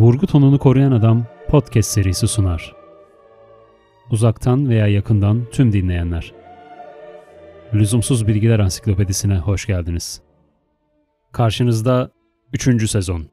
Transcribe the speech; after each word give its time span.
Vurgu 0.00 0.26
tonunu 0.26 0.58
koruyan 0.58 0.92
adam 0.92 1.26
podcast 1.48 1.90
serisi 1.90 2.28
sunar. 2.28 2.76
Uzaktan 4.10 4.68
veya 4.68 4.86
yakından 4.86 5.44
tüm 5.52 5.72
dinleyenler. 5.72 6.32
Lüzumsuz 7.74 8.26
Bilgiler 8.26 8.58
Ansiklopedisine 8.58 9.38
hoş 9.38 9.66
geldiniz. 9.66 10.20
Karşınızda 11.32 12.10
3. 12.52 12.90
sezon. 12.90 13.26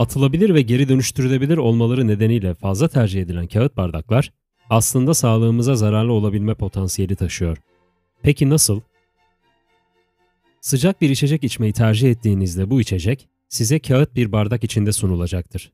Atılabilir 0.00 0.54
ve 0.54 0.62
geri 0.62 0.88
dönüştürülebilir 0.88 1.56
olmaları 1.56 2.06
nedeniyle 2.06 2.54
fazla 2.54 2.88
tercih 2.88 3.22
edilen 3.22 3.46
kağıt 3.46 3.76
bardaklar 3.76 4.32
aslında 4.70 5.14
sağlığımıza 5.14 5.74
zararlı 5.76 6.12
olabilme 6.12 6.54
potansiyeli 6.54 7.16
taşıyor. 7.16 7.58
Peki 8.22 8.50
nasıl? 8.50 8.80
Sıcak 10.60 11.00
bir 11.00 11.10
içecek 11.10 11.44
içmeyi 11.44 11.72
tercih 11.72 12.10
ettiğinizde 12.10 12.70
bu 12.70 12.80
içecek 12.80 13.28
size 13.48 13.78
kağıt 13.78 14.14
bir 14.14 14.32
bardak 14.32 14.64
içinde 14.64 14.92
sunulacaktır. 14.92 15.72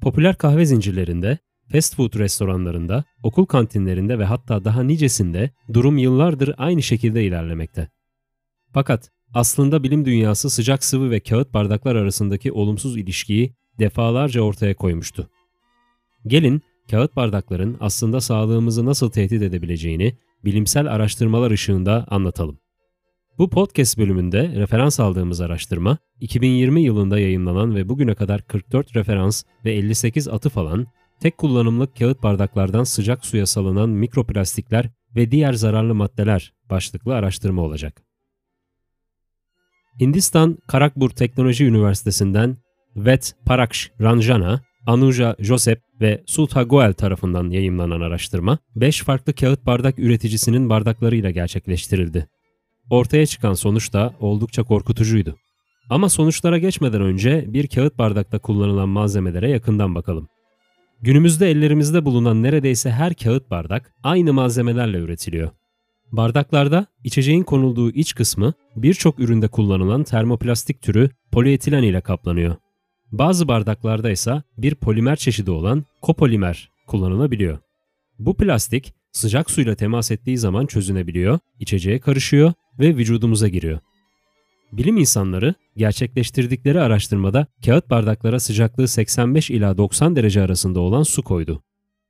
Popüler 0.00 0.38
kahve 0.38 0.66
zincirlerinde, 0.66 1.38
fast 1.72 1.96
food 1.96 2.18
restoranlarında, 2.18 3.04
okul 3.22 3.44
kantinlerinde 3.44 4.18
ve 4.18 4.24
hatta 4.24 4.64
daha 4.64 4.82
nicesinde 4.82 5.50
durum 5.72 5.98
yıllardır 5.98 6.54
aynı 6.58 6.82
şekilde 6.82 7.24
ilerlemekte. 7.24 7.88
Fakat 8.72 9.10
aslında 9.34 9.82
bilim 9.82 10.04
dünyası 10.04 10.50
sıcak 10.50 10.84
sıvı 10.84 11.10
ve 11.10 11.20
kağıt 11.20 11.54
bardaklar 11.54 11.96
arasındaki 11.96 12.52
olumsuz 12.52 12.96
ilişkiyi 12.96 13.54
defalarca 13.78 14.40
ortaya 14.40 14.74
koymuştu. 14.74 15.30
Gelin 16.26 16.62
kağıt 16.90 17.16
bardakların 17.16 17.76
aslında 17.80 18.20
sağlığımızı 18.20 18.86
nasıl 18.86 19.10
tehdit 19.10 19.42
edebileceğini 19.42 20.16
bilimsel 20.44 20.92
araştırmalar 20.92 21.50
ışığında 21.50 22.06
anlatalım. 22.08 22.58
Bu 23.38 23.50
podcast 23.50 23.98
bölümünde 23.98 24.48
referans 24.56 25.00
aldığımız 25.00 25.40
araştırma 25.40 25.98
2020 26.20 26.82
yılında 26.82 27.18
yayınlanan 27.18 27.74
ve 27.74 27.88
bugüne 27.88 28.14
kadar 28.14 28.42
44 28.42 28.96
referans 28.96 29.44
ve 29.64 29.72
58 29.72 30.28
atıf 30.28 30.58
alan 30.58 30.86
tek 31.20 31.38
kullanımlık 31.38 31.96
kağıt 31.96 32.22
bardaklardan 32.22 32.84
sıcak 32.84 33.26
suya 33.26 33.46
salınan 33.46 33.88
mikroplastikler 33.88 34.90
ve 35.16 35.30
diğer 35.30 35.52
zararlı 35.52 35.94
maddeler 35.94 36.52
başlıklı 36.70 37.14
araştırma 37.14 37.62
olacak. 37.62 38.02
Hindistan 40.00 40.58
Karakpur 40.68 41.10
Teknoloji 41.10 41.64
Üniversitesi'nden 41.64 42.56
Vet 42.96 43.34
Paraksh 43.46 43.90
Ranjana, 44.00 44.60
Anuja 44.86 45.36
Josep 45.38 45.82
ve 46.00 46.22
Sulta 46.26 46.62
Goel 46.62 46.92
tarafından 46.92 47.50
yayımlanan 47.50 48.00
araştırma, 48.00 48.58
5 48.76 49.02
farklı 49.02 49.32
kağıt 49.32 49.66
bardak 49.66 49.98
üreticisinin 49.98 50.70
bardaklarıyla 50.70 51.30
gerçekleştirildi. 51.30 52.28
Ortaya 52.90 53.26
çıkan 53.26 53.54
sonuç 53.54 53.92
da 53.92 54.14
oldukça 54.20 54.62
korkutucuydu. 54.62 55.36
Ama 55.90 56.08
sonuçlara 56.08 56.58
geçmeden 56.58 57.02
önce 57.02 57.44
bir 57.48 57.66
kağıt 57.66 57.98
bardakta 57.98 58.38
kullanılan 58.38 58.88
malzemelere 58.88 59.50
yakından 59.50 59.94
bakalım. 59.94 60.28
Günümüzde 61.02 61.50
ellerimizde 61.50 62.04
bulunan 62.04 62.42
neredeyse 62.42 62.90
her 62.90 63.14
kağıt 63.14 63.50
bardak 63.50 63.92
aynı 64.02 64.32
malzemelerle 64.32 64.98
üretiliyor. 64.98 65.50
Bardaklarda 66.12 66.86
içeceğin 67.04 67.42
konulduğu 67.42 67.90
iç 67.90 68.14
kısmı 68.14 68.52
birçok 68.76 69.18
üründe 69.18 69.48
kullanılan 69.48 70.04
termoplastik 70.04 70.82
türü 70.82 71.10
polietilen 71.32 71.82
ile 71.82 72.00
kaplanıyor. 72.00 72.56
Bazı 73.12 73.48
bardaklarda 73.48 74.10
ise 74.10 74.42
bir 74.58 74.74
polimer 74.74 75.16
çeşidi 75.16 75.50
olan 75.50 75.84
kopolimer 76.02 76.70
kullanılabiliyor. 76.86 77.58
Bu 78.18 78.36
plastik 78.36 78.94
sıcak 79.12 79.50
suyla 79.50 79.74
temas 79.74 80.10
ettiği 80.10 80.38
zaman 80.38 80.66
çözünebiliyor, 80.66 81.38
içeceğe 81.60 81.98
karışıyor 81.98 82.52
ve 82.78 82.96
vücudumuza 82.96 83.48
giriyor. 83.48 83.78
Bilim 84.72 84.96
insanları 84.96 85.54
gerçekleştirdikleri 85.76 86.80
araştırmada 86.80 87.46
kağıt 87.64 87.90
bardaklara 87.90 88.40
sıcaklığı 88.40 88.88
85 88.88 89.50
ila 89.50 89.76
90 89.76 90.16
derece 90.16 90.42
arasında 90.42 90.80
olan 90.80 91.02
su 91.02 91.22
koydu. 91.22 91.62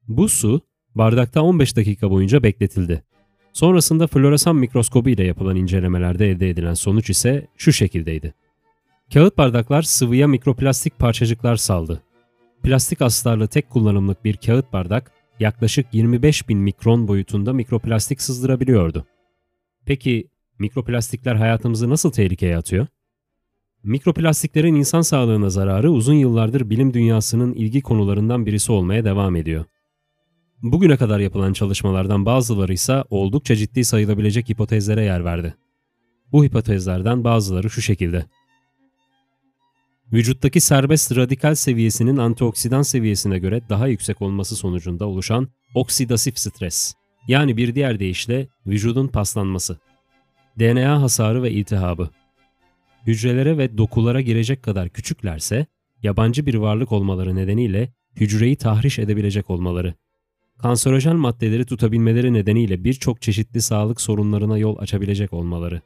Bu 0.09 0.29
su 0.29 0.61
bardakta 0.95 1.43
15 1.43 1.77
dakika 1.77 2.11
boyunca 2.11 2.43
bekletildi. 2.43 3.03
Sonrasında 3.53 4.07
floresan 4.07 4.57
mikroskobu 4.57 5.09
ile 5.09 5.25
yapılan 5.25 5.57
incelemelerde 5.57 6.31
elde 6.31 6.51
edilen 6.51 6.75
sonuç 6.75 7.11
ise 7.11 7.47
şu 7.57 7.73
şekildeydi. 7.73 8.35
Kağıt 9.13 9.39
bardaklar 9.39 9.83
sıvıya 9.83 10.29
mikroplastik 10.29 10.99
parçacıklar 10.99 11.57
saldı. 11.57 12.03
Plastik 12.63 13.03
astarlı 13.03 13.49
tek 13.49 13.71
kullanımlık 13.71 14.25
bir 14.25 14.37
kağıt 14.37 14.73
bardak 14.73 15.13
yaklaşık 15.41 15.87
25 15.93 16.49
bin 16.49 16.59
mikron 16.59 17.09
boyutunda 17.09 17.53
mikroplastik 17.53 18.23
sızdırabiliyordu. 18.23 19.07
Peki 19.87 20.29
mikroplastikler 20.59 21.35
hayatımızı 21.35 21.91
nasıl 21.91 22.11
tehlikeye 22.11 22.57
atıyor? 22.57 22.87
Mikroplastiklerin 23.83 24.75
insan 24.75 25.01
sağlığına 25.01 25.51
zararı 25.51 25.91
uzun 25.91 26.15
yıllardır 26.15 26.71
bilim 26.71 26.95
dünyasının 26.95 27.55
ilgi 27.55 27.83
konularından 27.83 28.47
birisi 28.47 28.73
olmaya 28.73 29.05
devam 29.05 29.37
ediyor. 29.37 29.65
Bugüne 30.63 30.97
kadar 30.97 31.21
yapılan 31.21 31.53
çalışmalardan 31.53 32.27
bazıları 32.27 32.73
ise 32.73 33.05
oldukça 33.11 33.57
ciddi 33.57 33.85
sayılabilecek 33.85 34.49
hipotezlere 34.49 35.05
yer 35.05 35.25
verdi. 35.25 35.55
Bu 36.33 36.45
hipotezlerden 36.45 37.25
bazıları 37.25 37.71
şu 37.71 37.83
şekilde. 37.83 38.27
Vücuttaki 40.13 40.61
serbest 40.61 41.17
radikal 41.17 41.55
seviyesinin 41.55 42.17
antioksidan 42.17 42.83
seviyesine 42.83 43.39
göre 43.39 43.61
daha 43.69 43.87
yüksek 43.87 44.23
olması 44.23 44.57
sonucunda 44.57 45.07
oluşan 45.07 45.49
oksidasif 45.75 46.39
stres. 46.39 46.95
Yani 47.29 47.57
bir 47.57 47.75
diğer 47.75 47.99
deyişle 47.99 48.49
vücudun 48.67 49.09
paslanması. 49.09 49.79
DNA 50.59 51.03
hasarı 51.03 51.43
ve 51.43 51.51
iltihabı. 51.51 52.11
Hücrelere 53.07 53.59
ve 53.59 53.79
dokulara 53.79 54.21
girecek 54.21 54.63
kadar 54.63 54.89
küçüklerse, 54.89 55.67
yabancı 56.03 56.47
bir 56.47 56.55
varlık 56.55 56.93
olmaları 56.93 57.37
nedeniyle 57.37 57.93
hücreyi 58.17 58.57
tahriş 58.57 58.99
edebilecek 58.99 59.51
olmaları 59.51 59.95
kanserojen 60.63 61.17
maddeleri 61.17 61.65
tutabilmeleri 61.65 62.33
nedeniyle 62.33 62.85
birçok 62.85 63.23
çeşitli 63.23 63.63
sağlık 63.63 64.01
sorunlarına 64.01 64.59
yol 64.59 64.79
açabilecek 64.79 65.33
olmaları. 65.33 65.81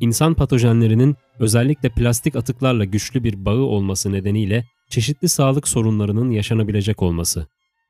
İnsan 0.00 0.34
patojenlerinin 0.34 1.16
özellikle 1.38 1.88
plastik 1.88 2.36
atıklarla 2.36 2.84
güçlü 2.84 3.24
bir 3.24 3.44
bağı 3.44 3.62
olması 3.62 4.12
nedeniyle 4.12 4.66
çeşitli 4.88 5.28
sağlık 5.28 5.68
sorunlarının 5.68 6.30
yaşanabilecek 6.30 7.02
olması. 7.02 7.46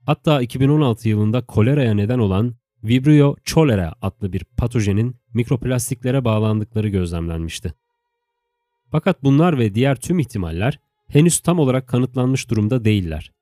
Hatta 0.07 0.43
2016 0.43 1.09
yılında 1.09 1.47
koleraya 1.47 1.95
neden 1.95 2.19
olan 2.19 2.55
Vibrio 2.85 3.37
cholera 3.45 3.95
adlı 4.03 4.33
bir 4.33 4.45
patojenin 4.57 5.17
mikroplastiklere 5.35 6.25
bağlandıkları 6.25 6.89
gözlemlenmişti. 6.89 7.75
Fakat 8.91 9.25
bunlar 9.25 9.59
ve 9.59 9.75
diğer 9.75 9.97
tüm 9.97 10.19
ihtimaller 10.19 10.81
henüz 11.09 11.41
tam 11.41 11.59
olarak 11.59 11.89
kanıtlanmış 11.89 12.51
durumda 12.51 12.85
değiller. 12.85 13.33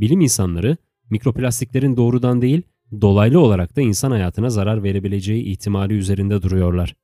Bilim 0.00 0.20
insanları 0.20 0.76
mikroplastiklerin 1.10 1.96
doğrudan 1.96 2.42
değil, 2.42 2.62
dolaylı 3.00 3.40
olarak 3.40 3.76
da 3.76 3.80
insan 3.80 4.10
hayatına 4.10 4.50
zarar 4.50 4.82
verebileceği 4.82 5.44
ihtimali 5.44 5.94
üzerinde 5.94 6.42
duruyorlar. 6.42 6.94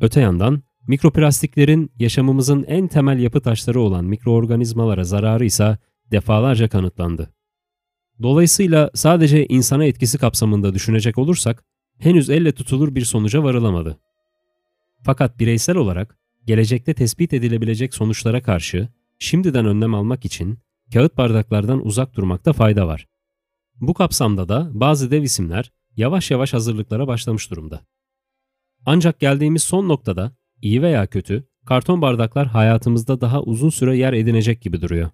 Öte 0.00 0.20
yandan 0.20 0.62
mikroplastiklerin 0.86 1.92
yaşamımızın 1.98 2.64
en 2.64 2.88
temel 2.88 3.18
yapı 3.18 3.40
taşları 3.40 3.80
olan 3.80 4.04
mikroorganizmalara 4.04 5.04
zararı 5.04 5.44
ise 5.44 5.78
defalarca 6.10 6.68
kanıtlandı. 6.68 7.30
Dolayısıyla 8.22 8.90
sadece 8.94 9.46
insana 9.46 9.84
etkisi 9.84 10.18
kapsamında 10.18 10.74
düşünecek 10.74 11.18
olursak 11.18 11.64
henüz 11.98 12.30
elle 12.30 12.52
tutulur 12.52 12.94
bir 12.94 13.04
sonuca 13.04 13.42
varılamadı. 13.42 13.98
Fakat 15.02 15.38
bireysel 15.38 15.76
olarak 15.76 16.18
gelecekte 16.46 16.94
tespit 16.94 17.32
edilebilecek 17.32 17.94
sonuçlara 17.94 18.42
karşı 18.42 18.88
şimdiden 19.18 19.66
önlem 19.66 19.94
almak 19.94 20.24
için 20.24 20.58
kağıt 20.92 21.16
bardaklardan 21.16 21.86
uzak 21.86 22.14
durmakta 22.16 22.52
fayda 22.52 22.86
var. 22.86 23.06
Bu 23.80 23.94
kapsamda 23.94 24.48
da 24.48 24.70
bazı 24.72 25.10
dev 25.10 25.22
isimler 25.22 25.72
yavaş 25.96 26.30
yavaş 26.30 26.52
hazırlıklara 26.52 27.06
başlamış 27.06 27.50
durumda. 27.50 27.80
Ancak 28.90 29.20
geldiğimiz 29.20 29.62
son 29.62 29.88
noktada 29.88 30.32
iyi 30.62 30.82
veya 30.82 31.06
kötü 31.06 31.44
karton 31.66 32.02
bardaklar 32.02 32.46
hayatımızda 32.46 33.20
daha 33.20 33.42
uzun 33.42 33.70
süre 33.70 33.96
yer 33.96 34.12
edinecek 34.12 34.62
gibi 34.62 34.80
duruyor. 34.80 35.10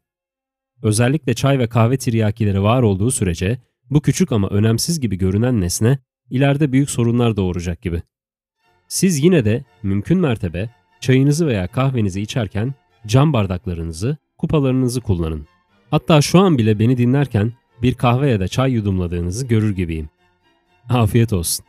Özellikle 0.82 1.34
çay 1.34 1.58
ve 1.58 1.66
kahve 1.66 1.96
tiryakileri 1.96 2.62
var 2.62 2.82
olduğu 2.82 3.10
sürece 3.10 3.58
bu 3.90 4.00
küçük 4.00 4.32
ama 4.32 4.48
önemsiz 4.48 5.00
gibi 5.00 5.18
görünen 5.18 5.60
nesne 5.60 5.98
ileride 6.30 6.72
büyük 6.72 6.90
sorunlar 6.90 7.36
doğuracak 7.36 7.82
gibi. 7.82 8.02
Siz 8.88 9.24
yine 9.24 9.44
de 9.44 9.64
mümkün 9.82 10.18
mertebe 10.18 10.70
çayınızı 11.00 11.46
veya 11.46 11.66
kahvenizi 11.66 12.20
içerken 12.20 12.74
cam 13.06 13.32
bardaklarınızı, 13.32 14.16
kupalarınızı 14.38 15.00
kullanın. 15.00 15.46
Hatta 15.90 16.20
şu 16.20 16.38
an 16.38 16.58
bile 16.58 16.78
beni 16.78 16.98
dinlerken 16.98 17.52
bir 17.82 17.94
kahve 17.94 18.30
ya 18.30 18.40
da 18.40 18.48
çay 18.48 18.72
yudumladığınızı 18.72 19.46
görür 19.46 19.76
gibiyim. 19.76 20.08
Afiyet 20.88 21.32
olsun. 21.32 21.64